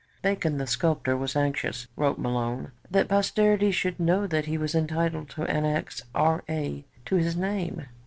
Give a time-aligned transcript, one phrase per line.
[0.23, 5.29] Bacon the sculptor was anxious, wrote Malone, 'that posterity should know that he was entitled
[5.29, 6.85] to annex R.A.
[7.05, 7.85] to his name.'